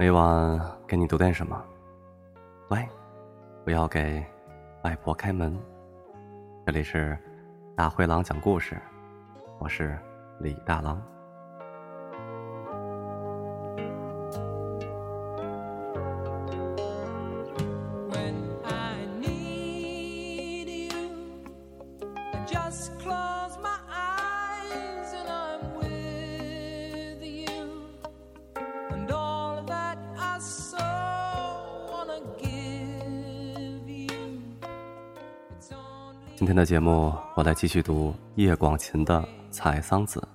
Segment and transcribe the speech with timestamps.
[0.00, 0.58] 每晚
[0.88, 1.62] 给你读点什么？
[2.70, 2.88] 喂，
[3.66, 4.24] 不要给
[4.82, 5.54] 外婆开门。
[6.64, 7.18] 这里是
[7.76, 8.80] 大灰狼讲故事，
[9.58, 9.98] 我是
[10.38, 11.02] 李大狼。
[36.40, 40.26] 今天的节目，我来继续读叶广芩的《采桑子》。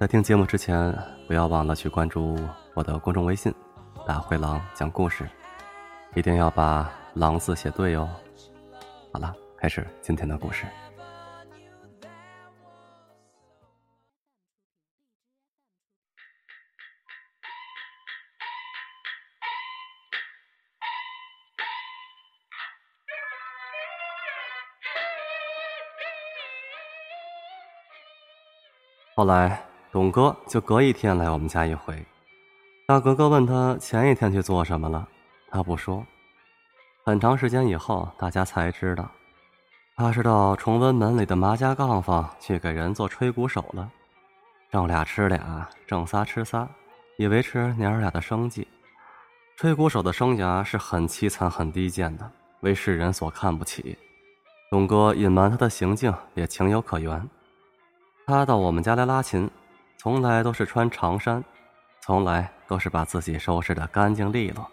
[0.00, 0.96] 在听节目之前，
[1.26, 2.38] 不要忘了去关注
[2.72, 3.54] 我的公众微信
[4.08, 5.28] “大灰狼讲故事”，
[6.16, 8.08] 一定要把“狼”字写对哦。
[9.12, 10.64] 好了，开始今天的故事。
[29.18, 32.06] 后来，董哥就隔一天来我们家一回。
[32.86, 35.08] 大格格问他前一天去做什么了，
[35.50, 36.06] 他不说。
[37.04, 39.10] 很长时间以后，大家才知道，
[39.96, 43.90] 他是到崇文门里的麻家杠坊去给人做吹鼓手了。
[44.70, 46.68] 挣俩吃俩，挣仨吃仨，
[47.16, 48.68] 以维持娘儿俩的生计。
[49.56, 53.98] 吹鼓手的生涯是很凄惨、很低贱的，为世人所看不起。
[54.70, 57.28] 董哥隐瞒他的行径也情有可原。
[58.28, 59.50] 他到我们家来拉琴，
[59.96, 61.42] 从来都是穿长衫，
[62.02, 64.70] 从来都是把自己收拾的干净利落，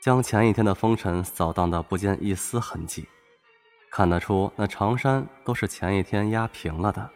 [0.00, 3.08] 将前一天的风尘扫荡的不见一丝痕迹。
[3.90, 7.10] 看得出那长衫都是前一天压平了的，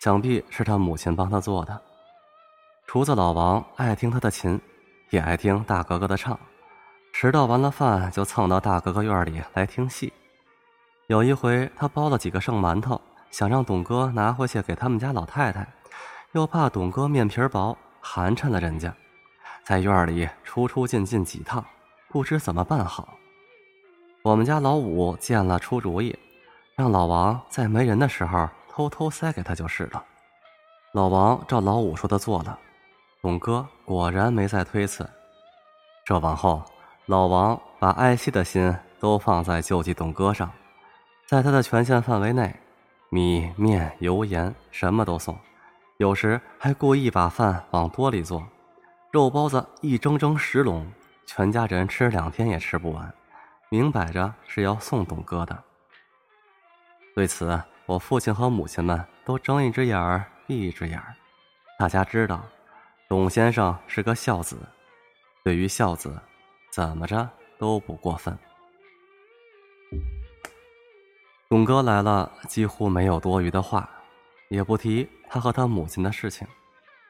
[0.00, 1.82] 想必是他母亲帮他做的。
[2.86, 4.58] 厨子老王爱听他的琴，
[5.10, 6.40] 也爱听大格格的唱，
[7.12, 10.10] 迟到完了饭就蹭到大格格院里来听戏。
[11.08, 12.98] 有一回，他包了几个剩馒头。
[13.30, 15.66] 想让董哥拿回去给他们家老太太，
[16.32, 18.94] 又怕董哥面皮薄寒碜了人家，
[19.64, 21.64] 在院里出出进进几趟，
[22.08, 23.16] 不知怎么办好。
[24.22, 26.18] 我们家老五见了出主意，
[26.74, 30.04] 让老王在没人的时候偷偷塞给他就是了。
[30.92, 32.58] 老王照老五说的做了，
[33.20, 35.08] 董哥果然没再推辞。
[36.04, 36.62] 这往后，
[37.06, 40.50] 老王把爱惜的心都放在救济董哥上，
[41.26, 42.54] 在他的权限范围内。
[43.10, 45.38] 米面油盐什么都送，
[45.96, 48.46] 有时还故意把饭往锅里做，
[49.10, 50.86] 肉包子一蒸蒸十笼，
[51.24, 53.10] 全家人吃两天也吃不完，
[53.70, 55.64] 明摆着是要送董哥的。
[57.14, 61.14] 对此，我父亲和母亲们都睁一只眼儿闭一只眼儿。
[61.78, 62.44] 大家知道，
[63.08, 64.58] 董先生是个孝子，
[65.42, 66.20] 对于孝子，
[66.70, 67.26] 怎么着
[67.56, 68.38] 都不过分。
[71.50, 73.88] 董哥来了，几乎没有多余的话，
[74.50, 76.46] 也不提他和他母亲的事情，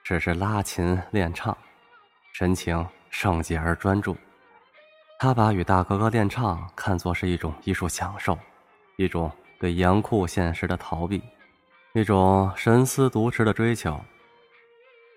[0.05, 1.57] 只是拉琴练唱，
[2.33, 4.17] 神情圣洁而专注。
[5.19, 8.39] 他把与大哥哥练唱看作是一种艺术享受，
[8.97, 9.29] 一种
[9.59, 11.21] 对严酷现实的逃避，
[11.93, 14.01] 一种神思独持的追求。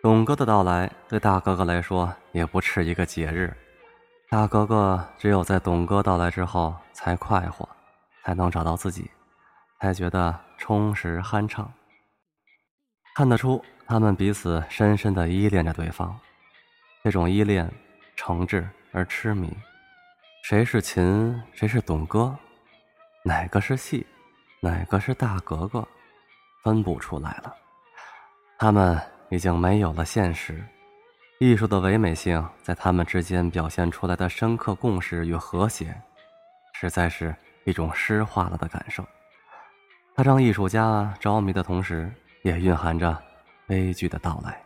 [0.02, 3.56] 董哥的到来对大哥哥来说也不是一个节日，
[4.31, 7.70] 大哥哥只有在董哥到来之后才快活。
[8.24, 9.09] 才能找到自己，
[9.80, 11.72] 才觉得充实酣畅。
[13.16, 16.18] 看得出他们彼此深深的依恋着对方，
[17.04, 17.70] 这种依恋
[18.16, 19.52] 诚挚而痴迷。
[20.44, 22.36] 谁是秦，谁是董哥，
[23.24, 24.06] 哪个是戏，
[24.62, 25.88] 哪个是大格格，
[26.64, 27.56] 分不出来了。
[28.58, 29.00] 他们
[29.30, 30.64] 已经没有了现实，
[31.40, 36.00] 艺术的唯美性在他们之间表现出来的深刻共识与和谐，
[36.74, 37.36] 实在是。
[37.64, 39.06] 一种诗化了的感受，
[40.16, 42.12] 它让艺术家着迷的同时，
[42.44, 43.16] 也蕴含着
[43.68, 44.62] 悲剧的到来。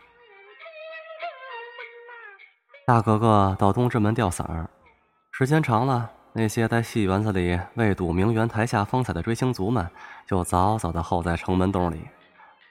[2.86, 4.70] 大格格到东直门吊嗓儿，
[5.32, 9.90] 时间长了，那些在戏园子里为睹名媛台下风采的追星族们，
[10.28, 12.08] 就早早的候在城门洞里。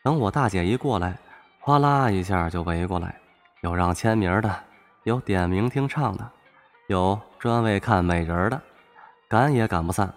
[0.03, 1.19] 等我大姐一过来，
[1.61, 3.19] 哗啦一下就围过来，
[3.62, 4.55] 有让签名的，
[5.03, 6.31] 有点名听唱的，
[6.88, 8.62] 有专为看美人的。
[9.34, 10.14] 赶也赶不散，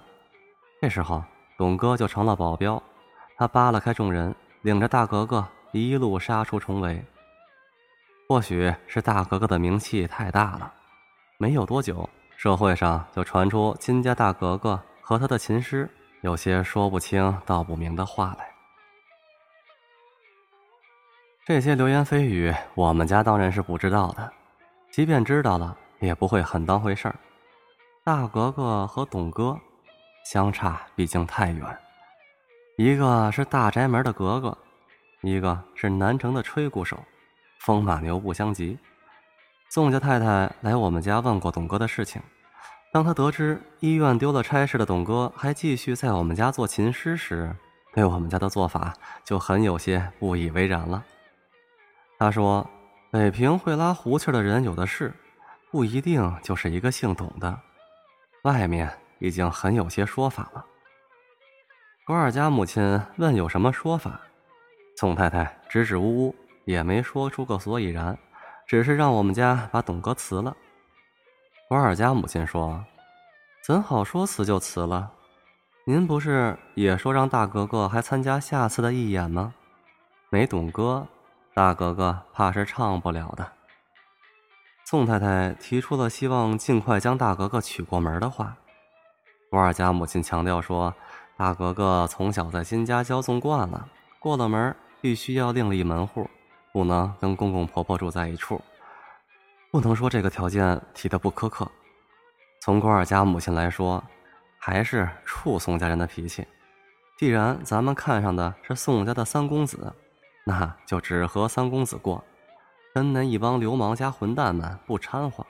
[0.79, 1.23] 这时候
[1.57, 2.79] 董哥就成了保镖，
[3.35, 7.03] 他扒拉开众人，领着大格格一路杀出重围。
[8.29, 10.71] 或许是大格格的名气太大了，
[11.39, 15.89] 没有多久，社会上就传出金家大格格和他的琴师
[16.21, 18.47] 有些说不清道不明的话来。
[21.43, 24.31] 这些流言蜚语，我们家当然是不知道的。
[24.91, 27.15] 即便知道了，也不会很当回事儿。
[28.07, 29.59] 大格格和董哥
[30.24, 31.77] 相差毕竟太远，
[32.77, 34.57] 一个是大宅门的格格，
[35.24, 36.98] 一个是南城的吹鼓手，
[37.59, 38.80] 风马牛不相及。
[39.68, 42.21] 宋家太太来我们家问过董哥的事情，
[42.94, 47.53] 当他得知医院丢了差事的董哥还继续在我们家做琴师时，
[47.94, 48.94] 对我们家的做法
[49.25, 51.03] 就很有些不以为然了。
[52.18, 52.65] 他说
[53.12, 55.13] ：“北平会拉胡琴的人有的是，
[55.69, 57.60] 不一定就是一个姓董的，
[58.47, 58.89] 外面
[59.19, 60.65] 已经很有些说法了。”
[62.07, 64.21] 郭二家母亲问有什么说法，
[64.95, 68.17] 宋太太支支吾吾，也没说出个所以然。
[68.65, 70.55] 只是让我们家把董哥辞了。
[71.69, 72.83] 我二家母亲说
[73.63, 75.11] ：“怎好说辞就辞了？
[75.85, 79.53] 您不是也说让大格格还参加下次的义演吗？
[80.29, 81.07] 没董哥，
[81.53, 83.51] 大格格怕是唱不了的。”
[84.89, 88.56] 宋太太提出了希望尽快将大格格娶过门的话。
[89.51, 90.95] 我二家母亲强调说
[91.36, 96.30] ：“大格格从小在金家骄纵惯了，过了门必须要另立门户。”
[96.72, 98.62] 不能跟公公婆婆住在一处，
[99.72, 101.69] 不能说这个条件提的不苛刻。
[102.62, 104.01] 从郭二家母亲来说，
[104.57, 106.48] 还是处宋家人的脾气。
[107.18, 109.94] 既然咱们看上的是宋家的三公子，
[110.45, 112.24] 那就只和三公子过，
[112.94, 115.45] 跟那一帮流氓加混蛋们不掺和。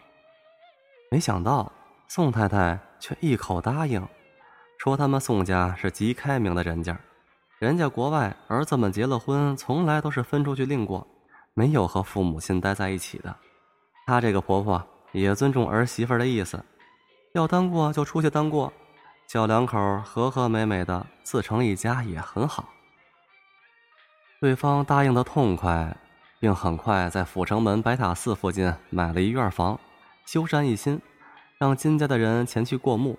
[1.09, 1.71] 没想到
[2.07, 4.05] 宋太太却一口答应，
[4.77, 6.99] 说他们宋家是极开明的人家，
[7.59, 11.05] 人家国外儿子们结了婚，从来都是分出去另过。
[11.53, 13.35] 没有和父母亲待在一起的，
[14.05, 16.63] 她这个婆婆也尊重儿媳妇的意思，
[17.33, 18.71] 要单过就出去单过，
[19.27, 22.69] 小两口和和美美的自成一家也很好。
[24.39, 25.97] 对方答应的痛快，
[26.39, 29.79] 并很快在阜成门白塔寺附近买了一院房，
[30.25, 31.01] 修缮一新，
[31.57, 33.17] 让金家的人前去过目。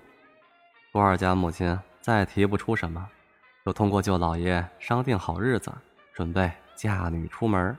[0.92, 3.08] 郭二家母亲再提不出什么，
[3.66, 5.72] 就通过舅老爷商定好日子，
[6.14, 7.76] 准备嫁女出门。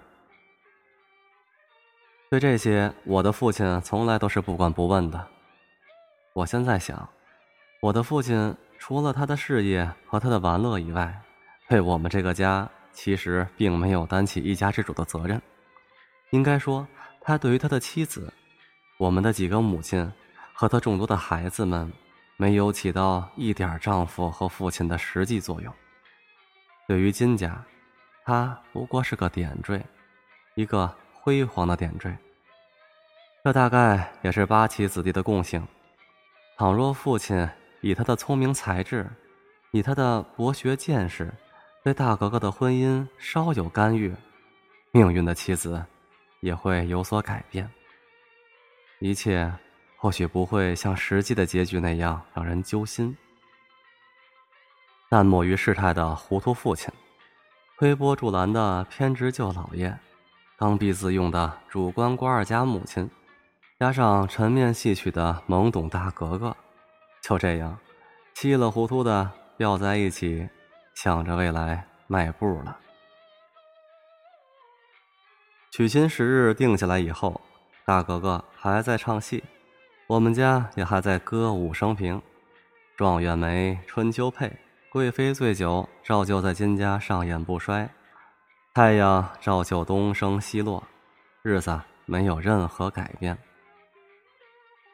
[2.30, 5.28] 对这些，我的父亲从来都是不管不问的。
[6.34, 7.10] 我现在想，
[7.82, 11.20] 我的父亲除了他的事业和他的玩乐以外，
[11.68, 15.42] 对我们这个家其实并没有担起一家之主的责任。
[16.32, 16.88] 应该说，
[17.22, 18.34] 他对于他的妻子、
[18.98, 20.12] 我们的几个母亲
[20.54, 21.92] 和他众多的孩子们，
[22.38, 25.74] 没有起到一点丈夫和父亲的实际作用。
[26.88, 27.64] 对于金家，
[28.26, 29.86] 他不过是个点缀，
[30.56, 30.94] 一个。
[31.22, 32.18] 辉煌的点缀，
[33.44, 35.68] 这大概也是八旗子弟的共性。
[36.58, 37.48] 倘若父亲
[37.82, 39.06] 以他的聪明才智，
[39.72, 41.32] 以他的博学见识，
[41.84, 44.14] 对大格格的婚姻稍有干预，
[44.92, 45.84] 命运的妻子
[46.42, 47.70] 也会有所改变。
[49.00, 49.52] 一切
[49.96, 53.16] 或许不会像实际的结局那样让人揪心，
[55.10, 56.94] 但莫于事态的糊涂父亲，
[57.78, 59.98] 推波助澜的偏执舅老爷。
[60.58, 63.10] 刚愎自用的主观官二家母亲，
[63.80, 66.54] 加上沉面戏曲的懵懂大格格，
[67.22, 67.80] 就这样，
[68.34, 70.50] 稀里糊涂的吊在一起，
[71.02, 72.78] 向着未来迈步了。
[75.72, 77.40] 娶亲时日定下来以后，
[77.86, 79.42] 大格格还在唱戏，
[80.08, 82.22] 我们家也还在歌舞升平，
[82.98, 84.52] 状元梅、春秋配、
[84.92, 87.90] 贵妃醉酒，照旧在金家上演不衰。
[88.74, 90.84] 太阳照旧东升西落，
[91.44, 93.38] 日子没有任何改变。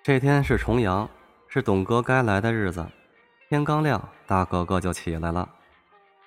[0.04, 1.10] 这天是重阳，
[1.48, 2.88] 是董哥该来的日子。
[3.50, 5.50] 天刚亮，大哥哥就起来了，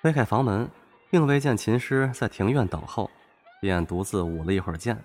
[0.09, 0.67] 推开房门，
[1.11, 3.11] 并未见琴师在庭院等候，
[3.61, 4.97] 便独自舞了一会儿剑，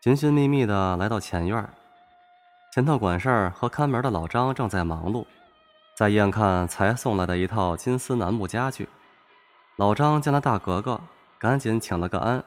[0.00, 1.68] 寻寻觅觅的来到前院。
[2.72, 5.26] 前头管事儿和看门的老张正在忙碌，
[5.94, 8.88] 在验看才送来的一套金丝楠木家具。
[9.76, 10.98] 老张见了大格格。
[11.38, 12.42] 赶紧请了个安，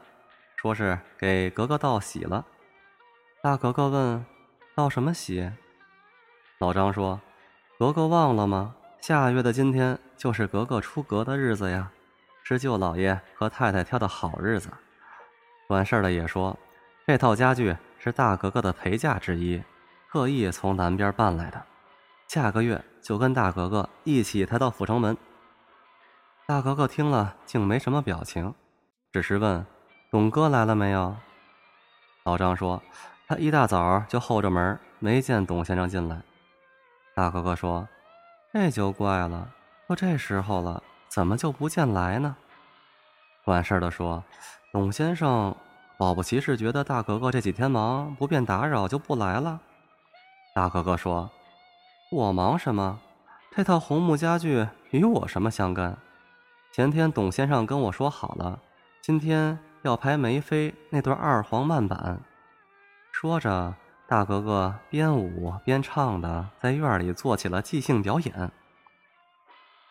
[0.56, 2.44] 说是给格格道喜了。
[3.40, 4.26] 大格格问
[4.74, 5.52] ：“道什么喜？”
[6.58, 7.20] 老张说
[7.78, 8.74] ：“格格忘了吗？
[9.06, 11.92] 下月的今天就是格格出阁的日子呀，
[12.42, 14.70] 是舅老爷和太太挑的好日子。”
[15.68, 16.58] 管事儿的也说
[17.06, 19.62] ：“这套家具是大格格的陪嫁之一，
[20.10, 21.62] 特意从南边搬来的，
[22.28, 25.14] 下个月就跟大格格一起抬到阜成门。”
[26.48, 28.54] 大格格听了，竟没什么表情。
[29.12, 29.66] 只是问
[30.10, 31.14] ：“董哥来了没有？”
[32.24, 32.82] 老张说
[33.28, 36.22] ：“他一大早就候着门，没见董先生进来。”
[37.14, 37.86] 大格格说
[38.54, 39.50] ：“这就怪了，
[39.88, 42.36] 都这时候了，怎么就不见来呢？”
[43.44, 44.22] 管事的说
[44.70, 45.52] ：“董先生
[45.98, 49.58] 保不齐是觉得大格格这几天忙，不便打扰，就不来了。
[50.54, 51.28] 大格格说
[52.12, 53.00] ：“我忙什么？
[53.56, 55.98] 这套红木家具与我什么相干？
[56.72, 58.60] 前天董先生跟我说好了，
[59.02, 62.20] 今天要排梅妃那段二黄慢板。”
[63.10, 63.74] 说着，
[64.06, 68.52] 大格格边舞边唱的在院里做起了即兴表演。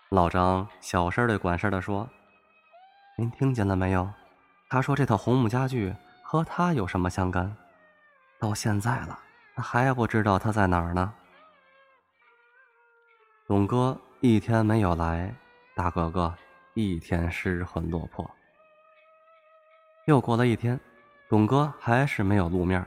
[0.10, 2.10] 老张小声对管事的说
[3.18, 4.10] ：“您听见了没有？
[4.70, 7.56] 他说这套红木家具和他有什么相干？
[8.40, 9.20] 到现在了。”
[9.56, 11.14] 还不知道他在哪儿呢。
[13.46, 15.32] 董哥一天没有来，
[15.76, 16.34] 大哥哥
[16.74, 18.28] 一天失魂落魄。
[20.08, 20.80] 又过了一天，
[21.30, 22.84] 董哥还是没有露面，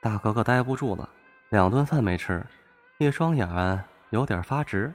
[0.00, 1.08] 大格格待不住了，
[1.48, 2.44] 两顿饭没吃，
[2.98, 4.92] 一双眼有点发直。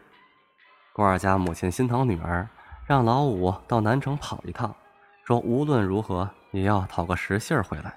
[0.93, 2.47] 郭二家母亲心疼女儿，
[2.85, 4.75] 让老五到南城跑一趟，
[5.23, 7.93] 说无论如何也要讨个实信儿回来。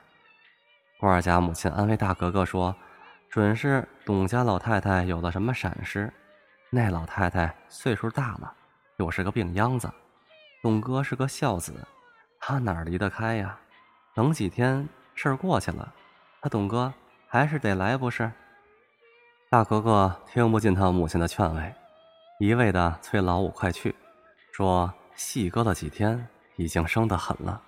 [0.99, 2.75] 郭二家母亲安慰大格格说
[3.28, 6.12] ：“准是董家老太太有了什么闪失。
[6.70, 8.52] 那老太太岁数大了，
[8.96, 9.90] 又是个病秧子。
[10.62, 11.75] 董哥是个孝子，
[12.40, 13.58] 他哪离得开呀？
[14.14, 15.92] 等几天事儿过去了，
[16.44, 16.92] 他董哥
[17.26, 18.30] 还是得来，不是？”
[19.48, 21.74] 大格格听不进他母亲的劝慰，
[22.38, 23.94] 一味的催老五快去，
[24.52, 27.62] 说细搁了几天，已经生得很了。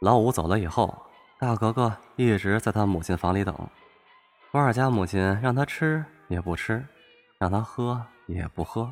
[0.00, 1.02] 老五走了以后。
[1.38, 3.54] 大格格一直在他母亲房里等，
[4.50, 6.82] 郭二家母亲让他吃也不吃，
[7.36, 8.90] 让他喝也不喝，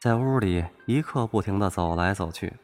[0.00, 2.54] 在屋里一刻不停的走来走去，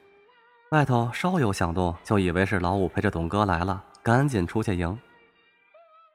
[0.71, 4.99] 外头稍有响动，就以为是老五陪着董哥来了，赶紧出去迎。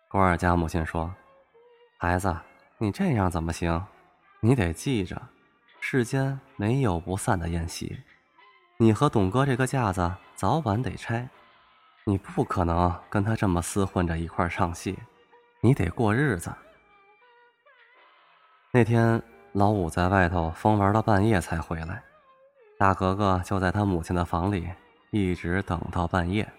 [0.08, 1.14] 郭二家母亲说
[2.00, 2.36] ：“孩子，
[2.80, 3.86] 你这样怎么行？
[4.40, 5.22] 你得记着，
[5.80, 7.96] 世间没有不散的宴席，
[8.78, 11.30] 你和董哥这个架子早晚得拆。”
[12.06, 14.98] 你不可能跟他这么厮混着一块唱戏，
[15.62, 16.52] 你得过日子。
[18.72, 19.22] 那天
[19.52, 22.02] 老五在外头疯玩到半夜才回来，
[22.80, 24.68] 大格格就在他母亲的房里
[25.12, 26.52] 一直等到半夜。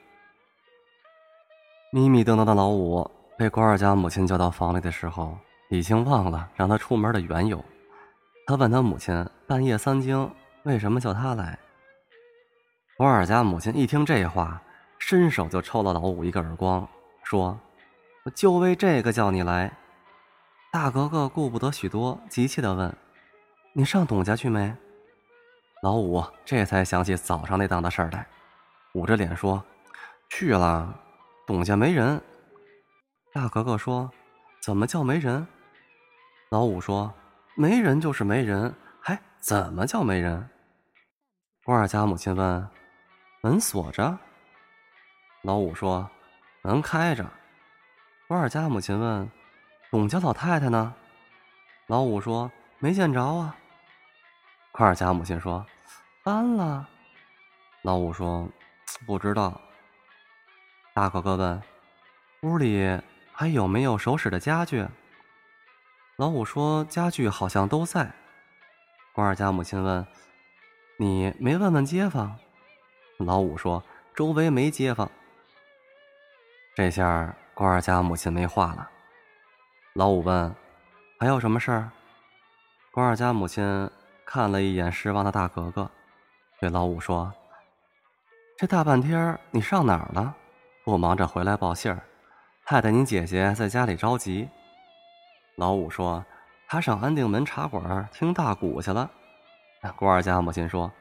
[1.94, 3.08] 迷迷瞪瞪的老五
[3.38, 7.64] 被关二家母亲叫到房里的时候，已经忘了让他出门的缘由。
[8.48, 10.28] 他问他母亲半夜三更
[10.64, 11.56] 为什么叫他来。
[12.96, 14.60] 关二家母亲一听这话。
[14.98, 16.88] 伸手就抽了老五一个耳光，
[17.22, 17.56] 说
[18.24, 19.70] ：“我就为这个叫你来。”
[20.72, 22.92] 大格格顾不得许多，急切的问
[23.74, 24.74] ：“你上董家去没？”
[25.82, 28.26] 老五这才想起早上那档的事儿来，
[28.94, 29.62] 捂着脸说
[30.30, 30.98] ：“去了，
[31.46, 32.20] 董家没人。”
[33.32, 34.10] 大格格说
[34.62, 35.46] ：“怎么叫没人？”
[36.50, 37.12] 老五说
[37.56, 40.48] ：“没人就是没人，还怎么叫没人？”
[41.64, 42.68] 郭二家母亲问
[43.42, 44.18] ：“门锁着？”
[45.42, 46.08] 老五说
[46.62, 47.28] ：“门开着。”
[48.28, 49.30] 郭二家母亲问
[49.90, 50.94] ：“董家老太太呢？”
[51.88, 53.56] 老五说：“没见着啊。”
[54.72, 55.64] 郭二家母亲说
[56.22, 56.88] ：“搬了。”
[57.82, 58.48] 老五说
[59.06, 59.60] ：“不知道。”
[60.94, 61.60] 大哥哥问
[62.42, 63.00] ：“屋里
[63.32, 64.86] 还有没有手使的家具？”
[66.14, 68.12] 老五说：“家具好像都在。”
[69.12, 70.06] 关二家母亲问
[70.96, 72.38] ：“你没问问街坊？”
[73.18, 73.82] 老五说
[74.14, 75.10] ：“周围没街坊。”
[76.76, 78.88] 这下关二家母亲没话了。
[79.94, 80.54] 老五问
[81.18, 81.90] ：“还有什么事儿？”
[82.94, 83.90] 关二家母亲
[84.24, 85.90] 看了一眼失望的大格格，
[86.60, 87.34] 对老五说
[88.56, 90.36] ：“这大半天你上哪儿了？
[90.84, 92.02] 不忙着回来报信儿，
[92.62, 94.48] 害得你姐姐在家里着急。”
[95.56, 96.24] 老五说
[96.68, 99.10] ：“他上安定门茶馆听大鼓去了。”
[99.96, 100.92] 郭二家母亲说：“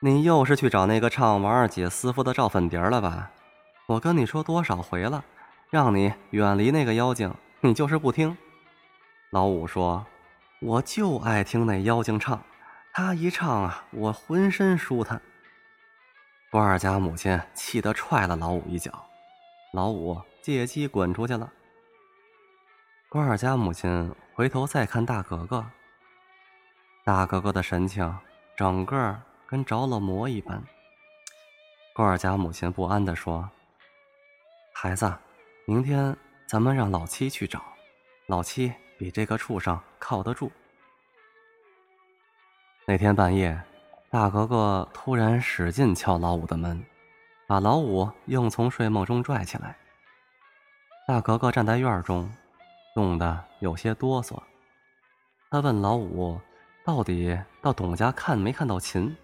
[0.00, 3.30] 你又是去找那个唱王二姐私妇的赵粉蝶了吧？”
[3.86, 5.24] 我跟你说多少回了，
[5.70, 8.36] 让你远离那个妖精，你就是不听。
[9.30, 10.06] 老五说
[10.62, 12.40] ：“我就爱听那妖精唱，
[12.92, 15.20] 他一唱啊，我浑身舒坦。”
[16.50, 19.06] 郭二家母亲气得踹了老五一脚，
[19.72, 21.52] 老五借机滚出去了。
[23.08, 25.64] 郭二家母亲回头再看大格格，
[27.04, 28.18] 大格格的神情
[28.56, 29.16] 整个
[29.46, 30.60] 跟着了魔一般。
[31.94, 33.48] 郭二家母亲不安地说。
[34.74, 35.12] 孩子，
[35.66, 36.16] 明天
[36.48, 37.62] 咱们让老七去找，
[38.26, 40.50] 老七比这个畜生靠得住。
[42.86, 43.62] 那天半夜，
[44.12, 46.84] 大格格突然使劲敲老五的门，
[47.46, 49.76] 把老五硬从睡梦中拽起来。
[51.06, 52.28] 大格格站在院中，
[52.92, 54.36] 冻得有些哆嗦。
[55.48, 56.40] 他问老五
[56.84, 59.16] ：“到底到董家看没看到琴？”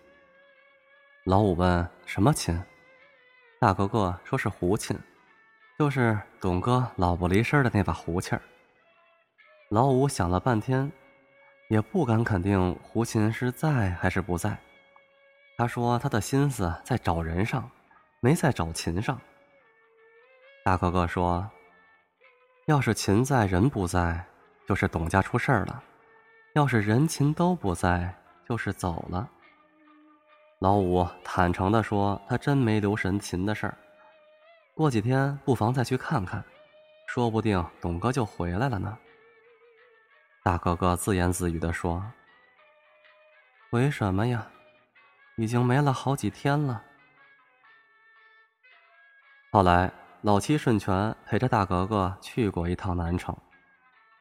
[1.26, 2.56] 老五问：“什么琴？”
[3.58, 4.96] 大格格说是胡琴，
[5.76, 8.42] 就是董哥老不离身的那把胡琴儿。
[9.68, 10.92] 老五想了半天，
[11.70, 14.56] 也不敢肯定胡琴是在还是不在。
[15.56, 17.70] 他说他的心思在找人上，
[18.20, 19.18] 没在找琴上。
[20.62, 21.48] 大哥哥说
[22.66, 24.22] ：“要是琴在人不在，
[24.68, 25.82] 就是董家出事儿了；
[26.54, 28.14] 要是人琴都不在，
[28.46, 29.30] 就是走了。”
[30.60, 33.78] 老五坦诚的说：“他真没留神琴的事儿，
[34.74, 36.44] 过几天不妨再去看看，
[37.06, 38.98] 说不定董哥就回来了呢。”
[40.44, 42.04] 大哥哥自言自语的说
[43.70, 44.46] ：“回什么呀？
[45.36, 46.82] 已经没了好几天了。”
[49.52, 53.36] 后来，老七顺全陪着大格格去过一趟南城，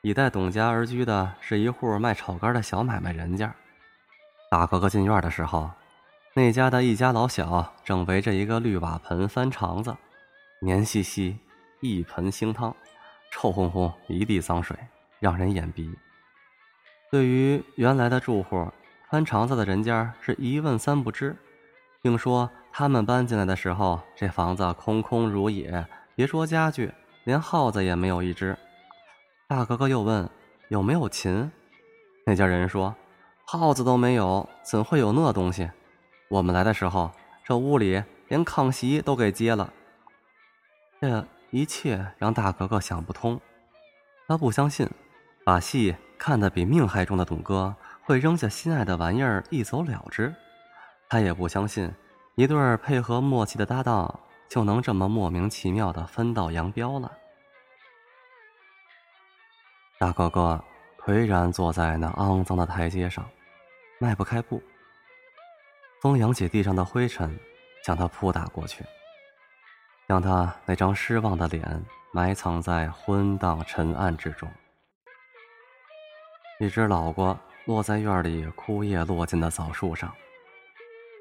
[0.01, 3.53] 以带董家而居的是一户卖炒肝的小买卖人家。
[4.51, 5.71] 大格格进院的时候。
[6.37, 9.95] 那家的一家老小正围着一个绿瓦盆翻肠子，
[10.59, 11.39] 黏兮兮，
[11.79, 12.75] 一盆腥汤，
[13.31, 14.77] 臭烘烘，一地脏水，
[15.21, 15.97] 让人眼鼻。
[17.09, 18.69] 对于原来的住户，
[19.15, 21.33] 搬肠子的人家是一问三不知。
[22.03, 26.93] 听说他们搬进来的时候，这房子空空如也，别说家具，
[27.23, 28.57] 连耗子也没有一只。
[29.47, 30.29] 大哥哥又问
[30.67, 31.49] 有没有琴，
[32.25, 32.93] 那家人说
[33.45, 35.71] 耗子都没有，怎会有那东西？
[36.27, 37.09] 我们来的时候，
[37.45, 39.71] 这屋里连炕席都给揭了。
[40.99, 43.39] 这一切让大格格想不通，
[44.27, 44.85] 他不相信，
[45.45, 47.73] 把戏看得比命还重的董哥
[48.05, 50.33] 会扔下心爱的玩意儿一走了之，
[51.09, 51.91] 他也不相信
[52.35, 57.11] 一对配合默契的搭档就能这么莫名其妙的分道扬镳了。
[59.97, 60.63] 大哥哥
[60.99, 63.27] 颓然坐在那肮脏的台阶上，
[63.99, 64.61] 迈不开步。
[65.99, 67.35] 风扬起地上的灰尘，
[67.83, 68.85] 将他扑打过去，
[70.07, 74.47] 将他那张失望的脸埋藏在昏荡沉暗之中。
[76.59, 80.13] 一只老瓜落在院里枯叶落尽的枣树上，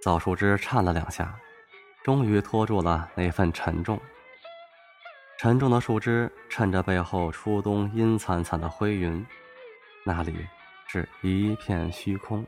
[0.02, 1.34] 枣树枝颤了两下，
[2.02, 3.98] 终于拖住了那份沉重。
[5.38, 9.24] 沉重的树枝衬着背后初冬阴惨惨的灰云，
[10.04, 10.46] 那里
[10.86, 12.46] 是一片虚空。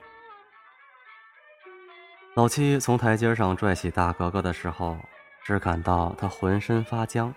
[2.35, 4.99] 老七从台阶上拽起大格格的时候，
[5.43, 7.35] 只感到他浑身发僵，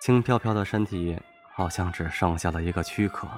[0.00, 1.20] 轻飘飘的身体
[1.52, 3.28] 好像只剩下了一个躯壳。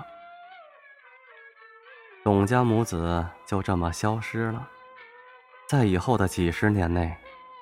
[2.25, 4.69] 董家母子就这么消失了，
[5.67, 7.17] 在以后的几十年内，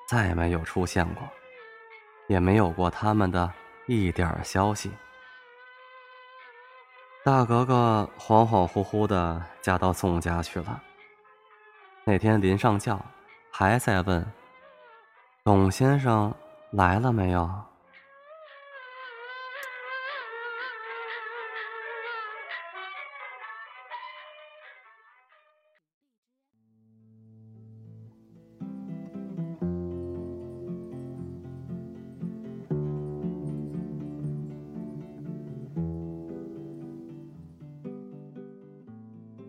[0.07, 1.23] 再没有出现过，
[2.27, 3.51] 也没有过他们的
[3.85, 4.91] 一点消息。
[7.23, 10.81] 大格格恍恍惚惚的嫁到宋家去了。
[12.05, 12.99] 那天临上轿，
[13.51, 14.25] 还在问
[15.43, 16.33] ：“董先生
[16.71, 17.49] 来了没有？”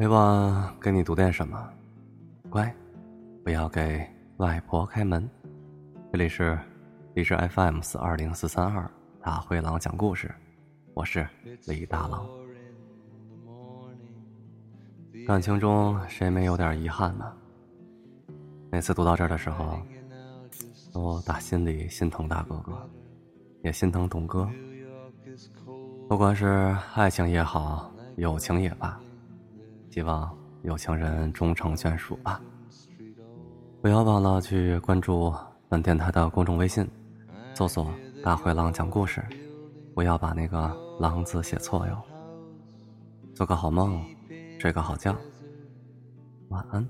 [0.01, 1.69] 每晚给你读点什么？
[2.49, 2.73] 乖，
[3.43, 4.01] 不要给
[4.37, 5.29] 外婆开门。
[6.13, 6.57] 这里是
[7.15, 8.89] 荔枝 FM 四二零四三二
[9.21, 10.33] 大灰狼讲故事，
[10.95, 11.29] 我是
[11.67, 12.25] 李大狼。
[15.27, 17.33] 感情中谁没有点遗憾呢？
[18.71, 19.81] 每次读到这儿的时候，
[20.93, 22.89] 都打心里心疼大哥哥，
[23.65, 24.49] 也心疼董哥。
[26.09, 28.99] 不管是爱情也好，友情也罢，
[29.99, 30.33] 希望。
[30.63, 32.41] 有情人终成眷属吧！
[33.83, 35.35] 不要忘了去关注
[35.69, 36.89] 本电台的公众微信，
[37.53, 39.21] 搜索“大灰狼讲故事”，
[39.97, 42.01] 不要把那个“狼”字写错哟。
[43.35, 44.01] 做个好梦，
[44.61, 45.17] 睡个好觉，
[46.51, 46.87] 晚安。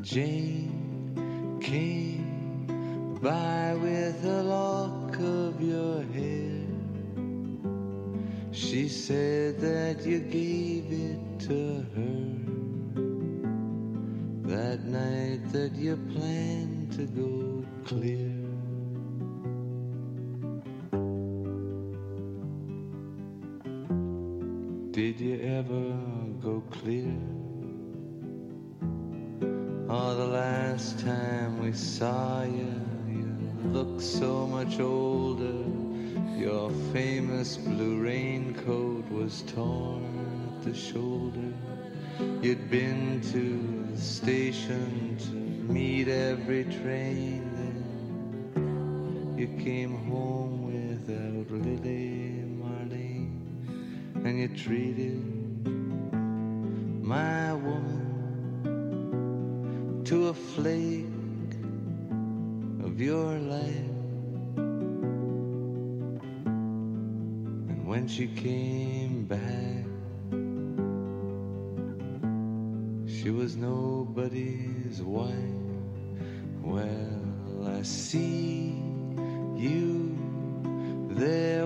[0.00, 2.66] Jane came
[3.20, 6.66] by with a lock of your hair.
[8.50, 12.32] She said that you gave it to her
[14.48, 18.32] that night that you planned to go clear.
[24.92, 25.96] Did you ever
[26.40, 27.41] go clear?
[29.94, 33.28] Oh, the last time we saw you, you
[33.72, 35.66] looked so much older.
[36.34, 41.52] Your famous blue raincoat was torn at the shoulder.
[42.40, 45.34] You'd been to the station to
[45.70, 47.52] meet every train.
[48.54, 55.22] Then you came home without Lily Marlene, and you treated
[57.04, 57.51] my
[60.12, 61.06] to a flake
[62.84, 63.96] of your life.
[67.70, 69.86] And when she came back,
[73.08, 75.32] she was nobody's wife.
[76.60, 78.82] Well, I see
[79.56, 80.14] you
[81.12, 81.61] there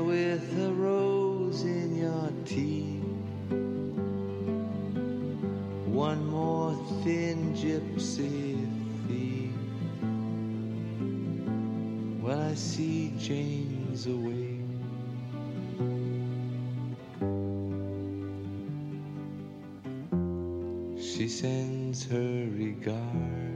[7.96, 9.54] thief.
[12.20, 14.60] Well, I see Jane's away.
[21.00, 23.55] She sends her regard.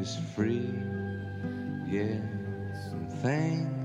[0.00, 0.72] is free.
[1.86, 3.78] Yes, and thanks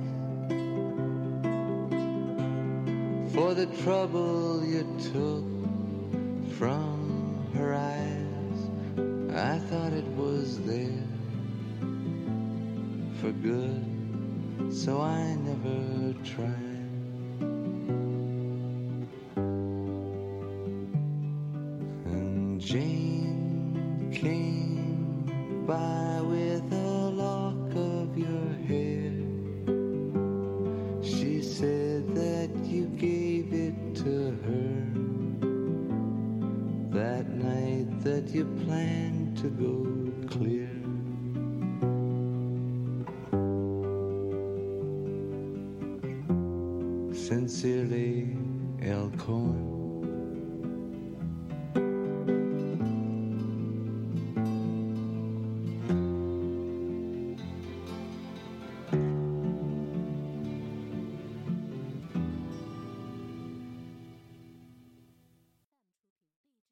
[3.33, 5.45] for the trouble you took
[6.57, 8.69] from her eyes.
[9.35, 11.07] I thought it was there
[13.19, 16.73] for good, so I never tried.
[22.05, 26.02] And Jane came by